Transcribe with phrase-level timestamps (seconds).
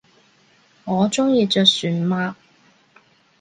[0.83, 2.33] 我中意着船襪